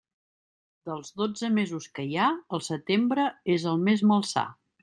[0.89, 4.49] Dels dotze mesos que hi ha, el setembre és el més malsà.